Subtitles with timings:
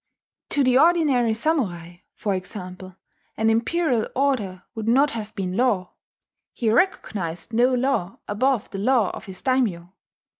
[0.49, 2.95] To the ordinary samurai, for example,
[3.37, 5.93] an imperial order would not have been law:
[6.53, 9.93] he recognized no law above the law of his daimyo.